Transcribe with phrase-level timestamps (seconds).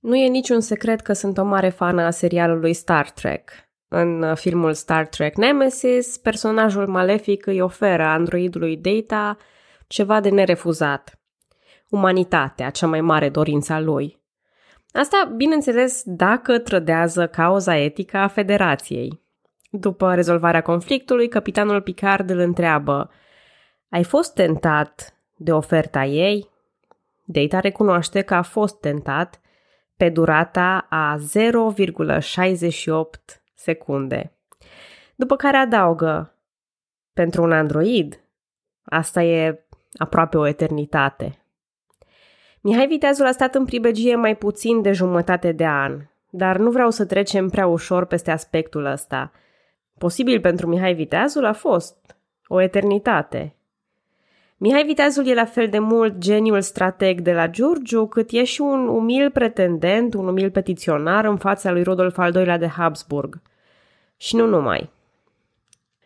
[0.00, 3.50] Nu e niciun secret că sunt o mare fană a serialului Star Trek.
[3.88, 9.36] În uh, filmul Star Trek Nemesis, personajul malefic îi oferă androidului Data
[9.86, 11.20] ceva de nerefuzat.
[11.88, 14.18] Umanitatea, cea mai mare dorință a lui.
[14.92, 19.20] Asta, bineînțeles, dacă trădează cauza etică a Federației.
[19.70, 23.10] După rezolvarea conflictului, capitanul Picard îl întreabă
[23.88, 26.50] Ai fost tentat de oferta ei?
[27.24, 29.40] Data recunoaște că a fost tentat
[30.00, 31.22] pe durata a 0,68
[33.54, 34.32] secunde.
[35.14, 36.34] După care adaugă,
[37.12, 38.20] pentru un android,
[38.84, 39.64] asta e
[39.96, 41.44] aproape o eternitate.
[42.60, 46.90] Mihai Viteazul a stat în pribegie mai puțin de jumătate de an, dar nu vreau
[46.90, 49.32] să trecem prea ușor peste aspectul ăsta.
[49.98, 53.54] Posibil pentru Mihai Viteazul a fost o eternitate.
[54.62, 58.60] Mihai Viteazul e la fel de mult geniul strateg de la Giurgiu, cât e și
[58.60, 63.40] un umil pretendent, un umil petiționar în fața lui Rodolf al II-lea de Habsburg.
[64.16, 64.90] Și nu numai.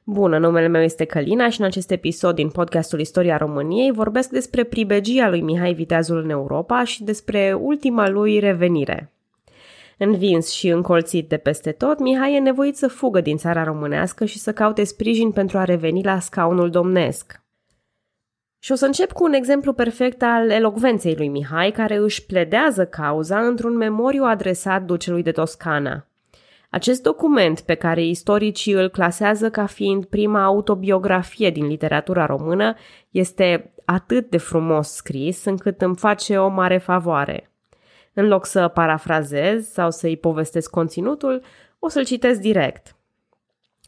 [0.05, 4.64] Bună, numele meu este Călina și în acest episod din podcastul Istoria României vorbesc despre
[4.64, 9.12] pribegia lui Mihai Viteazul în Europa și despre ultima lui revenire.
[9.98, 14.38] Învins și încolțit de peste tot, Mihai e nevoit să fugă din țara românească și
[14.38, 17.42] să caute sprijin pentru a reveni la scaunul domnesc.
[18.64, 22.86] Și o să încep cu un exemplu perfect al elocvenței lui Mihai, care își pledează
[22.86, 26.06] cauza într-un memoriu adresat ducelui de Toscana.
[26.70, 32.74] Acest document, pe care istoricii îl clasează ca fiind prima autobiografie din literatura română,
[33.10, 37.52] este atât de frumos scris încât îmi face o mare favoare.
[38.12, 41.42] În loc să parafrazez sau să-i povestesc conținutul,
[41.78, 42.94] o să-l citesc direct.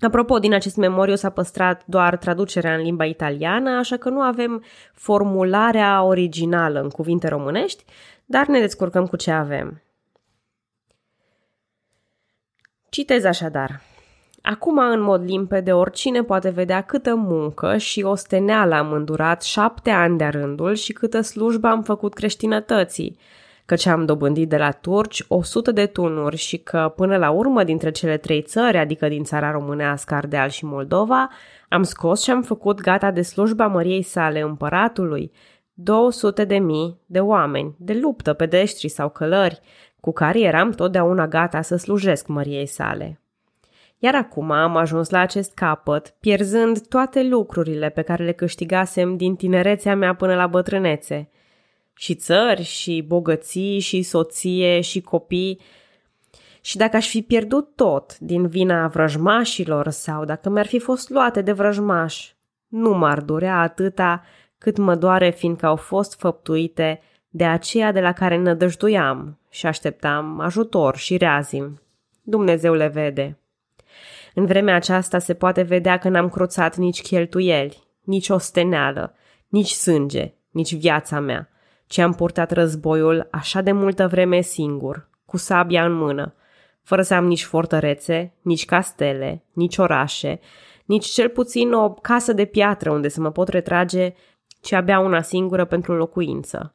[0.01, 4.65] Apropo, din acest memoriu s-a păstrat doar traducerea în limba italiană, așa că nu avem
[4.93, 7.85] formularea originală în cuvinte românești,
[8.25, 9.83] dar ne descurcăm cu ce avem.
[12.89, 13.81] Citez așadar.
[14.43, 20.19] Acum, în mod limpede, oricine poate vedea câtă muncă și osteneală am îndurat șapte ani
[20.19, 23.19] de-a rândul și câtă slujbă am făcut creștinătății–
[23.67, 27.91] căci am dobândit de la turci 100 de tunuri și că, până la urmă, dintre
[27.91, 31.29] cele trei țări, adică din țara românească, Ardeal și Moldova,
[31.69, 35.33] am scos și am făcut gata de slujba măriei sale împăratului
[35.73, 39.61] 200 de mii de oameni, de luptă, pedeștri sau călări,
[40.01, 43.21] cu care eram totdeauna gata să slujesc măriei sale.
[43.99, 49.37] Iar acum am ajuns la acest capăt, pierzând toate lucrurile pe care le câștigasem din
[49.37, 51.29] tinerețea mea până la bătrânețe–
[51.97, 55.61] și țări, și bogății, și soție, și copii.
[56.61, 61.43] Și dacă aș fi pierdut tot din vina vrăjmașilor sau dacă mi-ar fi fost luate
[61.43, 62.37] de vrăjmași,
[62.69, 64.23] nu m-ar durea atâta
[64.59, 70.41] cât mă doare fiindcă au fost făptuite de aceea de la care nădăjduiam și așteptam
[70.41, 71.81] ajutor și reazim.
[72.23, 73.39] Dumnezeu le vede.
[74.35, 79.15] În vremea aceasta se poate vedea că n-am cruțat nici cheltuieli, nici osteneală,
[79.49, 81.49] nici sânge, nici viața mea–
[81.87, 86.35] ci am purtat războiul așa de multă vreme singur, cu sabia în mână,
[86.83, 90.41] fără să am nici fortărețe, nici castele, nici orașe,
[90.85, 94.15] nici cel puțin o casă de piatră unde să mă pot retrage,
[94.61, 96.75] ci abia una singură pentru locuință.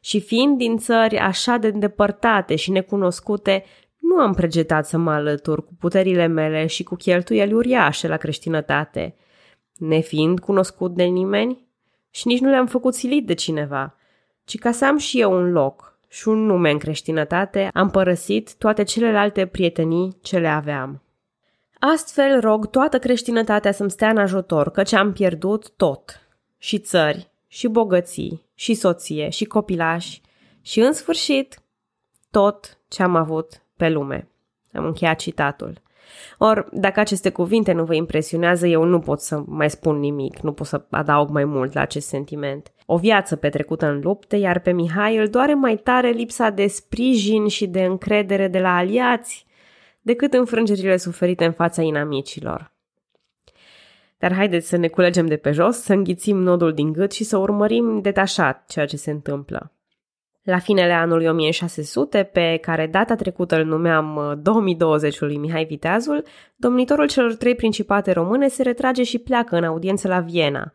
[0.00, 3.64] Și fiind din țări așa de îndepărtate și necunoscute,
[3.98, 9.16] nu am pregetat să mă alătur cu puterile mele și cu cheltuieli uriașe la creștinătate,
[9.72, 11.66] nefiind cunoscut de nimeni
[12.10, 13.94] și nici nu le-am făcut silit de cineva–
[14.44, 18.54] ci ca să am și eu un loc și un nume în creștinătate, am părăsit
[18.54, 21.02] toate celelalte prietenii ce le aveam.
[21.78, 26.20] Astfel rog toată creștinătatea să-mi stea în ajutor, căci am pierdut tot.
[26.58, 30.20] Și țări, și bogății, și soție, și copilași,
[30.60, 31.62] și în sfârșit
[32.30, 34.28] tot ce am avut pe lume.
[34.72, 35.80] Am încheiat citatul.
[36.38, 40.52] Or, dacă aceste cuvinte nu vă impresionează, eu nu pot să mai spun nimic, nu
[40.52, 42.72] pot să adaug mai mult la acest sentiment.
[42.94, 47.48] O viață petrecută în lupte, iar pe Mihai îl doare mai tare lipsa de sprijin
[47.48, 49.46] și de încredere de la aliați
[50.00, 52.72] decât înfrângerile suferite în fața inamicilor.
[54.18, 57.36] Dar haideți să ne culegem de pe jos, să înghițim nodul din gât și să
[57.36, 59.72] urmărim detașat ceea ce se întâmplă.
[60.42, 66.24] La finele anului 1600, pe care data trecută îl numeam 2020 uh, lui Mihai Viteazul,
[66.56, 70.72] domnitorul celor trei principate române se retrage și pleacă în audiență la Viena.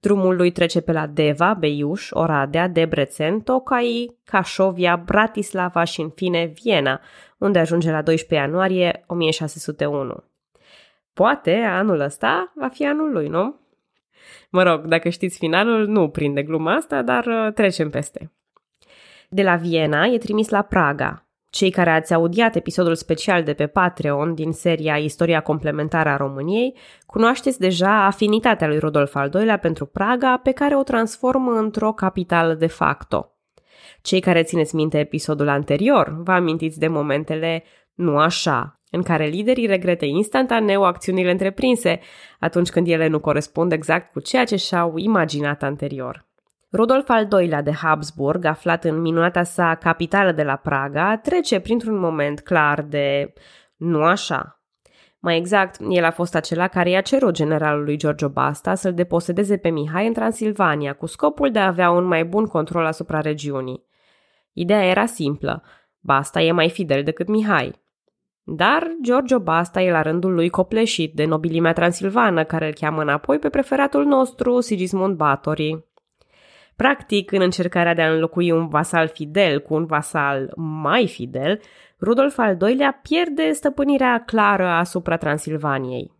[0.00, 6.52] Drumul lui trece pe la Deva, Beiuș, Oradea, Debrecen, Tocai, Cașovia, Bratislava și, în fine,
[6.62, 7.00] Viena,
[7.38, 10.24] unde ajunge la 12 ianuarie 1601.
[11.12, 13.60] Poate anul ăsta va fi anul lui, nu?
[14.50, 18.32] Mă rog, dacă știți finalul, nu prinde gluma asta, dar uh, trecem peste.
[19.28, 23.66] De la Viena e trimis la Praga, Cei care ați audiat episodul special de pe
[23.66, 26.76] Patreon din seria Istoria complementară a României,
[27.06, 32.54] cunoașteți deja afinitatea lui Rudolf al II-lea pentru Praga, pe care o transformă într-o capitală
[32.54, 33.34] de facto.
[34.02, 37.64] Cei care țineți minte episodul anterior, vă amintiți de momentele
[37.94, 42.00] nu așa, în care liderii regretă instantaneu acțiunile întreprinse
[42.38, 46.28] atunci când ele nu corespund exact cu ceea ce și-au imaginat anterior.
[46.72, 51.98] Rudolf al II-lea de Habsburg, aflat în minunata sa capitală de la Praga, trece printr-un
[51.98, 53.32] moment clar de
[53.76, 54.60] nu așa.
[55.18, 59.68] Mai exact, el a fost acela care i-a cerut generalului Giorgio Basta să-l deposedeze pe
[59.68, 63.86] Mihai în Transilvania, cu scopul de a avea un mai bun control asupra regiunii.
[64.52, 65.62] Ideea era simplă.
[65.98, 67.80] Basta e mai fidel decât Mihai.
[68.42, 73.38] Dar Giorgio Basta e la rândul lui copleșit de nobilimea transilvană, care îl cheamă înapoi
[73.38, 75.89] pe preferatul nostru, Sigismund Batory.
[76.76, 81.60] Practic, în încercarea de a înlocui un vasal fidel cu un vasal mai fidel,
[82.00, 86.12] Rudolf al II-lea pierde stăpânirea clară asupra Transilvaniei.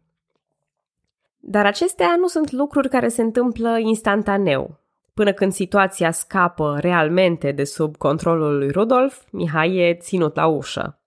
[1.38, 4.79] Dar acestea nu sunt lucruri care se întâmplă instantaneu.
[5.14, 10.99] Până când situația scapă realmente de sub controlul lui Rudolf, Mihai e ținut la ușă.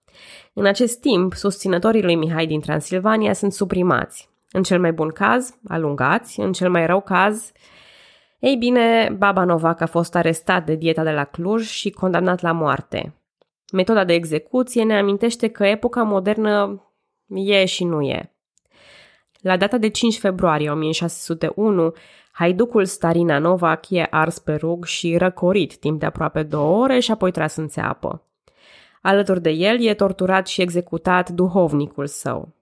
[0.53, 4.29] În acest timp, susținătorii lui Mihai din Transilvania sunt suprimați.
[4.51, 7.51] În cel mai bun caz, alungați, în cel mai rău caz,
[8.43, 12.51] ei bine, Baba Novac a fost arestat de dieta de la Cluj și condamnat la
[12.51, 13.13] moarte.
[13.73, 16.83] Metoda de execuție ne amintește că epoca modernă
[17.27, 18.33] e și nu e.
[19.41, 21.93] La data de 5 februarie 1601,
[22.31, 27.11] haiducul Starina Novak e ars pe rug și răcorit timp de aproape două ore și
[27.11, 28.27] apoi tras în țeapă.
[29.01, 32.53] Alături de el e torturat și executat duhovnicul său.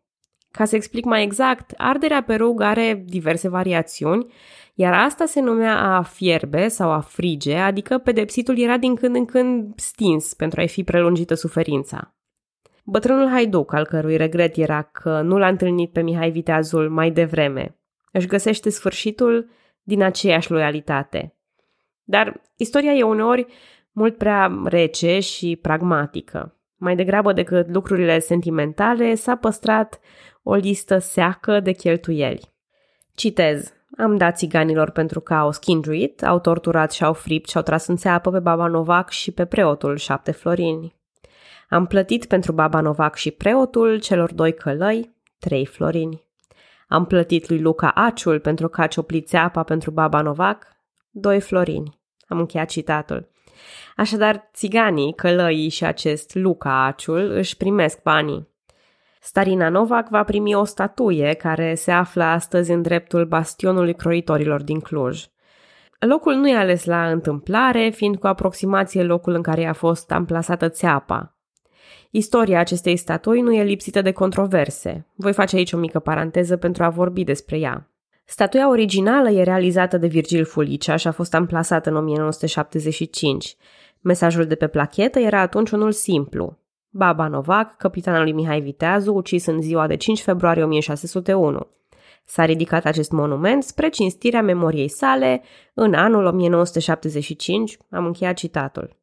[0.51, 4.33] Ca să explic mai exact, arderea pe rug are diverse variațiuni,
[4.73, 9.25] iar asta se numea a fierbe sau a frige, adică pedepsitul era din când în
[9.25, 12.15] când stins pentru a-i fi prelungită suferința.
[12.83, 17.79] Bătrânul haiduc, al cărui regret era că nu l-a întâlnit pe Mihai Viteazul mai devreme,
[18.11, 19.49] își găsește sfârșitul
[19.83, 21.35] din aceeași loialitate.
[22.03, 23.45] Dar istoria e uneori
[23.91, 26.55] mult prea rece și pragmatică.
[26.75, 29.99] Mai degrabă decât lucrurile sentimentale, s-a păstrat
[30.43, 32.53] o listă seacă de cheltuieli.
[33.15, 33.73] Citez.
[33.97, 37.87] Am dat țiganilor pentru că au schingiuit, au torturat și au fript și au tras
[37.87, 40.95] în țeapă pe Baba Novac și pe preotul șapte florini.
[41.69, 46.23] Am plătit pentru Baba Novac și preotul celor doi călăi trei florini.
[46.87, 50.67] Am plătit lui Luca Aciul pentru că a cioplit țeapa pentru Baba Novac
[51.09, 51.99] doi florini.
[52.27, 53.29] Am încheiat citatul.
[53.95, 58.50] Așadar, țiganii, călăii și acest Luca Aciul își primesc banii.
[59.23, 64.79] Starina Novak va primi o statuie care se află astăzi în dreptul bastionului croitorilor din
[64.79, 65.25] Cluj.
[65.99, 70.69] Locul nu e ales la întâmplare, fiind cu aproximație locul în care a fost amplasată
[70.69, 71.35] țeapa.
[72.09, 75.07] Istoria acestei statui nu e lipsită de controverse.
[75.15, 77.89] Voi face aici o mică paranteză pentru a vorbi despre ea.
[78.25, 83.55] Statuia originală e realizată de Virgil Fulicea și a fost amplasată în 1975.
[83.99, 86.59] Mesajul de pe plachetă era atunci unul simplu.
[86.93, 91.67] Baba Novac, capitanul lui Mihai Viteazu, ucis în ziua de 5 februarie 1601.
[92.25, 95.43] S-a ridicat acest monument spre cinstirea memoriei sale
[95.73, 98.99] în anul 1975, am încheiat citatul.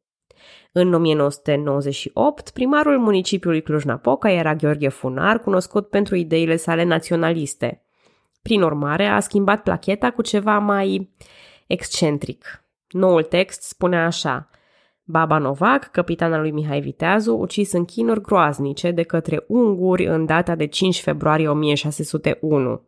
[0.71, 7.83] În 1998, primarul municipiului Cluj-Napoca era Gheorghe Funar, cunoscut pentru ideile sale naționaliste.
[8.41, 11.11] Prin urmare, a schimbat placheta cu ceva mai
[11.67, 12.63] excentric.
[12.87, 14.49] Noul text spune așa–
[15.11, 20.55] Baba Novac, capitana lui Mihai Viteazu, ucis în chinuri groaznice de către unguri în data
[20.55, 22.81] de 5 februarie 1601.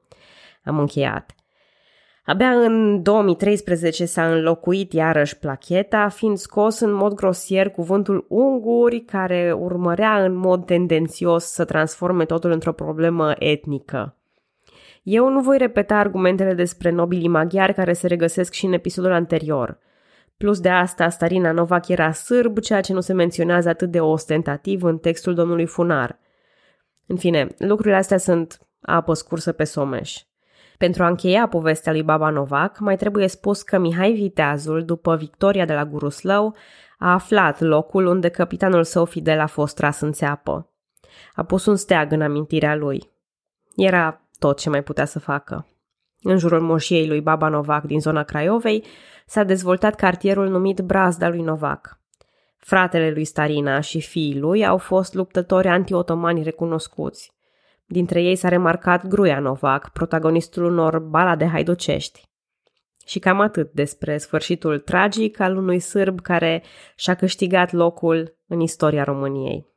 [0.63, 1.36] Am încheiat.
[2.25, 9.56] Abia în 2013 s-a înlocuit iarăși placheta, fiind scos în mod grosier cuvântul unguri, care
[9.60, 14.16] urmărea în mod tendențios să transforme totul într-o problemă etnică.
[15.04, 19.78] Eu nu voi repeta argumentele despre nobilii maghiari care se regăsesc și în episodul anterior–
[20.42, 24.84] Plus de asta, Starina Novak era sârb, ceea ce nu se menționează atât de ostentativ
[24.84, 26.20] în textul domnului Funar.
[27.06, 30.18] În fine, lucrurile astea sunt apă scursă pe someș.
[30.78, 35.66] Pentru a încheia povestea lui Baba Novac, mai trebuie spus că Mihai Viteazul, după victoria
[35.66, 36.56] de la Guruslău,
[36.98, 40.70] a aflat locul unde capitanul său fidel a fost tras în țeapă.
[41.34, 43.10] A pus un steag în amintirea lui.
[43.76, 45.66] Era tot ce mai putea să facă.
[46.24, 48.86] În jurul moșiei lui Baba Novac din zona Craiovei
[49.25, 52.00] s-a dezvoltat cartierul numit Brazda lui Novac.
[52.58, 57.34] Fratele lui Starina și fiii lui au fost luptători anti-otomani recunoscuți.
[57.86, 62.30] Dintre ei s-a remarcat Gruia Novac, protagonistul unor balade haiducești.
[63.06, 66.63] Și cam atât despre sfârșitul tragic al unui sârb care
[66.96, 69.71] și-a câștigat locul în istoria României.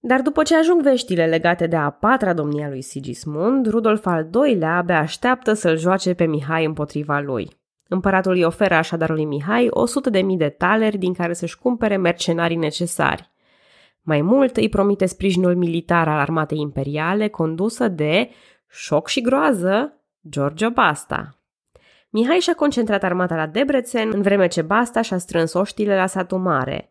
[0.00, 4.76] Dar după ce ajung veștile legate de a patra domnia lui Sigismund, Rudolf al II-lea
[4.76, 7.48] abia așteaptă să-l joace pe Mihai împotriva lui.
[7.88, 9.68] Împăratul îi oferă așadar lui Mihai
[10.12, 13.30] 100.000 de taleri din care să-și cumpere mercenarii necesari.
[14.02, 18.30] Mai mult îi promite sprijinul militar al armatei imperiale condusă de,
[18.68, 21.38] șoc și groază, Giorgio Basta.
[22.10, 26.38] Mihai și-a concentrat armata la Debrecen, în vreme ce Basta și-a strâns oștile la satul
[26.38, 26.90] mare.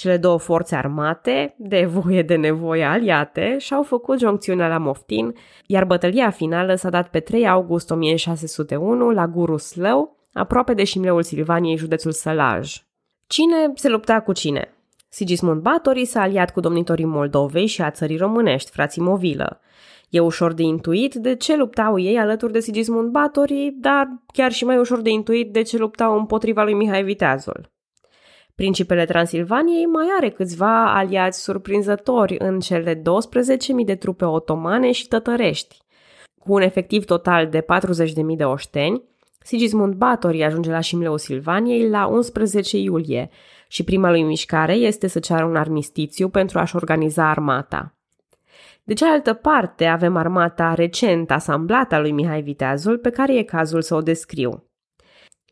[0.00, 5.34] Cele două forțe armate, de voie de nevoie aliate, și-au făcut joncțiunea la Moftin,
[5.66, 11.22] iar bătălia finală s-a dat pe 3 august 1601 la Guru Slău, aproape de Șimleul
[11.22, 12.76] Silvaniei, județul Sălaj.
[13.26, 14.74] Cine se lupta cu cine?
[15.08, 19.60] Sigismund Batorii s-a aliat cu domnitorii Moldovei și a țării românești, frații Movilă.
[20.08, 24.64] E ușor de intuit de ce luptau ei alături de Sigismund Batorii, dar chiar și
[24.64, 27.70] mai ușor de intuit de ce luptau împotriva lui Mihai Viteazul.
[28.60, 33.02] Principele Transilvaniei mai are câțiva aliați surprinzători în cele 12.000
[33.84, 35.78] de trupe otomane și tătărești.
[36.38, 37.64] Cu un efectiv total de 40.000
[38.36, 39.02] de oșteni,
[39.42, 43.30] Sigismund Batorii ajunge la Șimleu Silvaniei la 11 iulie
[43.68, 47.94] și prima lui mișcare este să ceară un armistițiu pentru a-și organiza armata.
[48.84, 53.82] De cealaltă parte avem armata recent asamblată a lui Mihai Viteazul, pe care e cazul
[53.82, 54.69] să o descriu.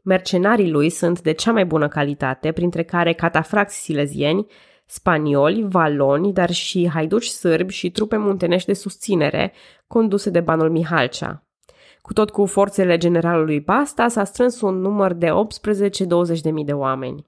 [0.08, 4.46] Mercenarii lui sunt de cea mai bună calitate, printre care catafraxi silezieni,
[4.86, 9.52] spanioli, valoni, dar și haiduci sârbi și trupe muntenești de susținere,
[9.86, 11.42] conduse de banul Mihalcea.
[12.00, 15.28] Cu tot cu forțele generalului Basta s-a strâns un număr de
[16.36, 17.26] 18-20 de mii de oameni.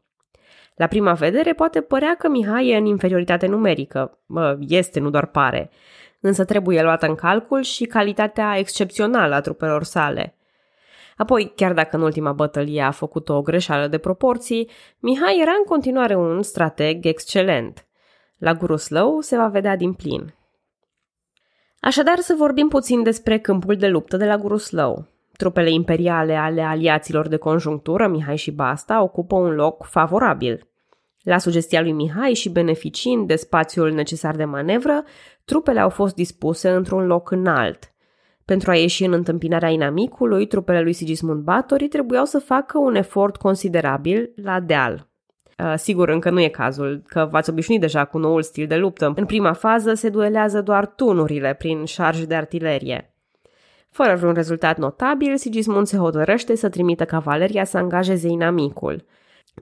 [0.74, 4.18] La prima vedere poate părea că Mihai e în inferioritate numerică.
[4.26, 5.70] Bă, este, nu doar pare.
[6.20, 10.34] Însă trebuie luată în calcul și calitatea excepțională a trupelor sale.
[11.20, 15.64] Apoi, chiar dacă în ultima bătălie a făcut o greșeală de proporții, Mihai era în
[15.64, 17.86] continuare un strateg excelent.
[18.38, 20.34] La Guruslău se va vedea din plin.
[21.80, 25.06] Așadar să vorbim puțin despre câmpul de luptă de la Guruslău.
[25.36, 30.68] Trupele imperiale ale aliaților de conjunctură, Mihai și Basta, ocupă un loc favorabil.
[31.22, 35.04] La sugestia lui Mihai și beneficiind de spațiul necesar de manevră,
[35.44, 37.89] trupele au fost dispuse într-un loc înalt.
[38.50, 43.36] Pentru a ieși în întâmpinarea inamicului, trupele lui Sigismund Batory trebuiau să facă un efort
[43.36, 45.08] considerabil la deal.
[45.58, 49.12] Uh, sigur, încă nu e cazul, că v-ați obișnuit deja cu noul stil de luptă.
[49.16, 53.14] În prima fază se duelează doar tunurile prin șarji de artilerie.
[53.90, 59.04] Fără vreun rezultat notabil, Sigismund se hotărăște să trimită cavaleria să angajeze inamicul.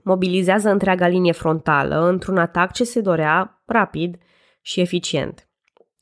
[0.03, 4.17] Mobilizează întreaga linie frontală într-un atac ce se dorea rapid
[4.61, 5.48] și eficient.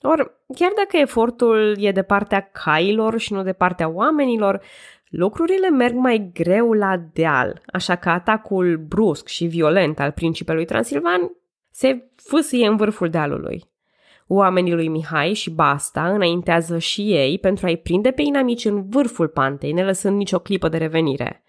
[0.01, 4.61] Or, chiar dacă efortul e de partea cailor și nu de partea oamenilor,
[5.09, 11.31] lucrurile merg mai greu la deal, așa că atacul brusc și violent al principelui Transilvan
[11.71, 13.63] se fâsâie în vârful dealului.
[14.27, 19.27] Oamenii lui Mihai și Basta înaintează și ei pentru a-i prinde pe inamici în vârful
[19.27, 21.43] pantei, ne lăsând nicio clipă de revenire.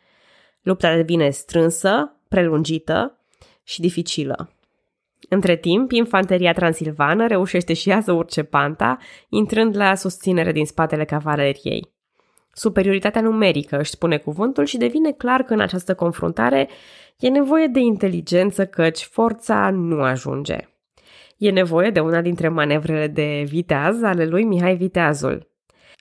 [0.63, 3.19] Lupta devine strânsă, prelungită
[3.63, 4.51] și dificilă.
[5.29, 8.99] Între timp, infanteria transilvană reușește și ea să urce panta,
[9.29, 11.97] intrând la susținere din spatele cavaleriei.
[12.53, 16.69] Superioritatea numerică își spune cuvântul și devine clar că în această confruntare
[17.19, 20.57] e nevoie de inteligență căci forța nu ajunge.
[21.37, 25.51] E nevoie de una dintre manevrele de viteaz ale lui Mihai Viteazul.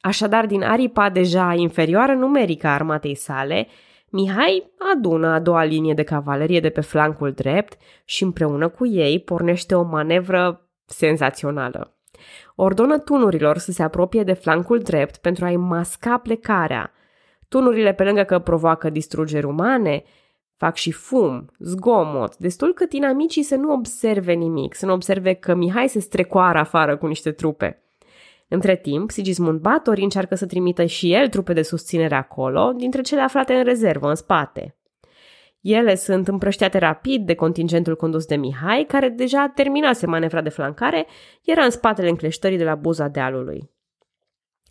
[0.02, 3.68] Așadar, din aripa deja inferioară numerică a armatei sale,
[4.12, 9.20] Mihai adună a doua linie de cavalerie de pe flancul drept și împreună cu ei
[9.20, 11.98] pornește o manevră senzațională.
[12.56, 16.92] Ordonă tunurilor să se apropie de flancul drept pentru a-i masca plecarea.
[17.48, 20.04] Tunurile, pe lângă că provoacă distrugeri umane,
[20.56, 25.56] fac și fum, zgomot, destul cât inamicii să nu observe nimic, să nu observe că
[25.56, 27.82] Mihai se strecoară afară cu niște trupe.
[28.50, 33.22] Între timp, Sigismund Batori încearcă să trimită și el trupe de susținere acolo, dintre cele
[33.22, 34.78] aflate în rezervă, în spate.
[35.62, 41.06] Ele sunt împrăștiate rapid de contingentul condus de Mihai, care deja terminase manevra de flancare,
[41.44, 43.72] era în spatele încleștării de la buza dealului.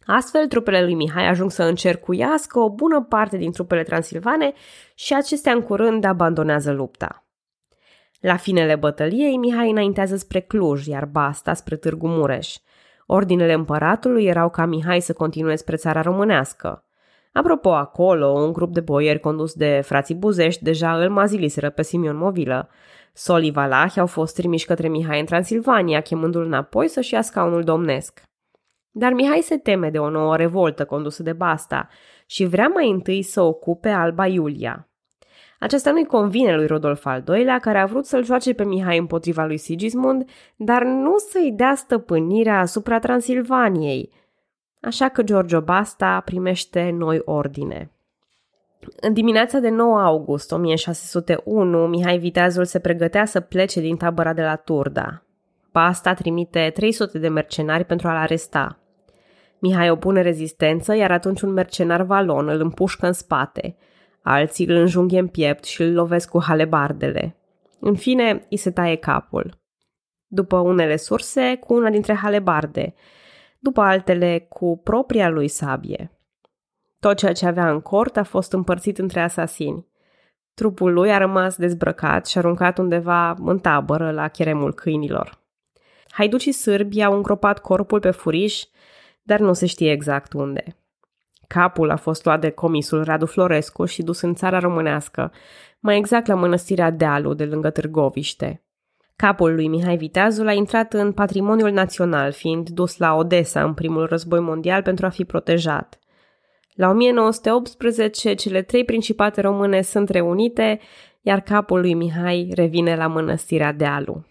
[0.05, 4.53] Astfel, trupele lui Mihai ajung să încercuiască o bună parte din trupele transilvane
[4.95, 7.27] și acestea în curând abandonează lupta.
[8.21, 12.55] La finele bătăliei, Mihai înaintează spre Cluj, iar Basta spre Târgu Mureș–
[13.07, 16.85] Ordinele împăratului erau ca Mihai să continue spre țara românească.
[17.33, 22.17] Apropo, acolo, un grup de boieri condus de frații Buzești deja îl maziliseră pe Simion
[22.17, 22.69] Movilă.
[23.13, 28.23] Solii Valahi au fost trimiși către Mihai în Transilvania, chemându-l înapoi să-și ia scaunul domnesc.
[28.91, 31.89] Dar Mihai se teme de o nouă revoltă condusă de Basta
[32.27, 34.89] și vrea mai întâi să ocupe Alba Iulia.
[35.59, 39.45] Aceasta nu-i convine lui Rodolf al II-lea, care a vrut să-l joace pe Mihai împotriva
[39.45, 44.11] lui Sigismund, dar nu să-i dea stăpânirea asupra Transilvaniei.
[44.81, 47.91] Așa că Giorgio Basta primește noi ordine.
[49.01, 54.43] În dimineața de 9 august 1601, Mihai Viteazul se pregătea să plece din tabăra de
[54.43, 55.23] la Turda.
[55.73, 58.79] Basta trimite 300 de mercenari pentru a-l aresta.
[59.59, 63.77] Mihai opune rezistență, iar atunci un mercenar valon îl împușcă în spate.
[64.29, 67.37] Alții îl înjunghe în piept și îl lovesc cu halebardele.
[67.81, 69.59] În fine, îi se taie capul.
[70.27, 72.95] După unele surse, cu una dintre halebarde,
[73.59, 76.19] după altele cu propria lui sabie.
[77.01, 79.87] Tot ceea ce avea în cort a fost împărțit între asasini.
[80.55, 85.41] Trupul lui a rămas dezbrăcat și aruncat undeva în tabără la cheremul câinilor.
[86.09, 88.63] Haiducii sârbi au îngropat corpul pe furiș,
[89.23, 90.77] dar nu se știe exact unde.
[91.47, 95.33] Capul a fost luat de comisul Radu Florescu și dus în țara românească,
[95.81, 98.61] mai exact la mănăstirea Dealu de lângă Târgoviște.
[99.17, 104.07] Capul lui Mihai Viteazul a intrat în patrimoniul național, fiind dus la Odessa în primul
[104.07, 105.99] război mondial pentru a fi protejat.
[106.75, 110.81] La 1918, cele trei principate române sunt reunite,
[111.21, 114.25] iar capul lui Mihai revine la mănăstirea Dealu.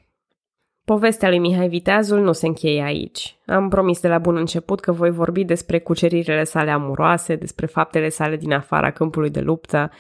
[0.86, 3.38] Povestea lui Mihai Viteazul nu se încheie aici.
[3.46, 8.10] Am promis de la bun început că voi vorbi despre cuceririle sale amuroase, despre faptele
[8.10, 9.92] sale din afara câmpului de luptă.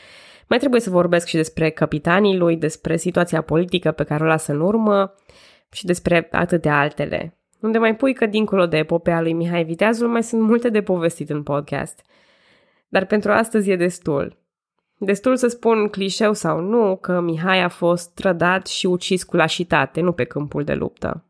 [0.48, 4.52] Mai trebuie să vorbesc și despre capitanii lui, despre situația politică pe care o lasă
[4.52, 5.14] în urmă
[5.72, 7.38] și despre atâtea altele.
[7.60, 11.30] Unde mai pui că dincolo de epopea lui Mihai Viteazul mai sunt multe de povestit
[11.30, 12.02] în podcast.
[12.88, 14.38] Dar pentru astăzi e destul.
[15.06, 20.02] Destul să spun clișeu sau nu că Mihai a fost trădat și ucis cu lașitate,
[20.02, 21.24] nu pe câmpul de luptă.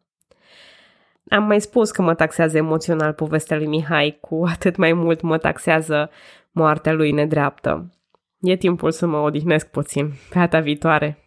[1.29, 5.38] Am mai spus că mă taxează emoțional povestea lui Mihai, cu atât mai mult mă
[5.38, 6.10] taxează
[6.51, 7.89] moartea lui nedreaptă.
[8.39, 10.08] E timpul să mă odihnesc puțin.
[10.29, 11.25] Pe data viitoare!